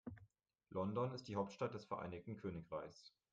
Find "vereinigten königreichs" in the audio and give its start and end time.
1.85-3.13